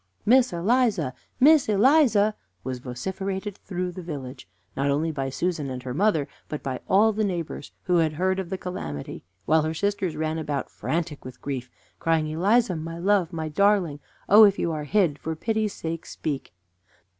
"Miss 0.25 0.51
Eliza! 0.51 1.13
Miss 1.39 1.69
Eliza!" 1.69 2.33
was 2.63 2.79
vociferated 2.79 3.59
through 3.59 3.91
the 3.91 4.01
village, 4.01 4.49
not 4.75 4.89
only 4.89 5.11
by 5.11 5.29
Susan 5.29 5.69
and 5.69 5.83
her 5.83 5.93
mother, 5.93 6.27
but 6.49 6.63
by 6.63 6.79
all 6.89 7.13
the 7.13 7.23
neighbors 7.23 7.71
who 7.83 7.97
had 7.97 8.13
heard 8.13 8.39
of 8.39 8.49
the 8.49 8.57
calamity, 8.57 9.23
while 9.45 9.61
her 9.61 9.75
sisters 9.75 10.15
ran 10.15 10.39
about 10.39 10.71
frantic 10.71 11.23
with 11.23 11.39
grief, 11.39 11.69
crying, 11.99 12.25
"Eliza, 12.25 12.75
my 12.75 12.97
love! 12.97 13.31
my 13.31 13.47
darling! 13.47 13.99
Oh, 14.27 14.43
if 14.43 14.57
you 14.57 14.71
are 14.71 14.85
hid, 14.85 15.19
for 15.19 15.35
pity's 15.35 15.73
sake 15.75 16.07
speak!" 16.07 16.51